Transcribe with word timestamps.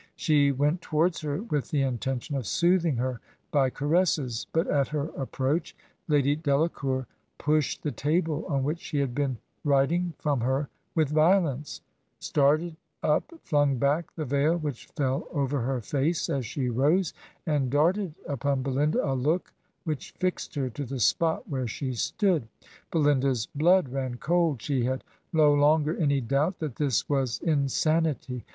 She 0.15 0.51
went 0.51 0.81
towards 0.81 1.21
her 1.21 1.43
with 1.43 1.69
the 1.69 1.81
inten 1.83 2.19
tion 2.23 2.35
of 2.35 2.47
soothing 2.47 2.95
her 2.95 3.21
by 3.51 3.69
caresses; 3.69 4.47
but 4.51 4.65
at 4.65 4.87
her 4.87 5.09
approach 5.09 5.75
Lady 6.07 6.35
Delacour 6.35 7.05
pushed 7.37 7.83
the 7.83 7.91
table 7.91 8.43
on 8.47 8.63
which 8.63 8.79
she 8.79 8.97
had 8.97 9.13
been 9.13 9.37
writing 9.63 10.15
frorri 10.17 10.41
her 10.41 10.69
with 10.95 11.09
violence; 11.09 11.81
started 12.17 12.75
up, 13.03 13.31
flung 13.43 13.77
back 13.77 14.11
the 14.15 14.25
veil 14.25 14.57
which 14.57 14.87
fell 14.87 15.27
over 15.31 15.61
her 15.61 15.81
face 15.81 16.31
as 16.31 16.47
she 16.47 16.67
rose, 16.67 17.13
and 17.45 17.69
darted 17.69 18.15
upon 18.27 18.63
Belinda 18.63 19.07
a 19.07 19.13
look 19.13 19.53
which 19.83 20.15
fixed 20.17 20.55
her 20.55 20.67
to 20.71 20.83
the 20.83 20.99
spot 20.99 21.47
where 21.47 21.67
she 21.67 21.93
stood.... 21.93 22.47
Belinda's 22.89 23.45
blood 23.53 23.89
ran 23.89 24.17
cold— 24.17 24.57
^she 24.61 24.83
had 24.85 25.03
no 25.31 25.53
longer 25.53 25.95
any 25.95 26.21
doubt 26.21 26.57
that 26.57 26.77
this 26.77 27.07
was 27.07 27.39
insanity. 27.43 28.43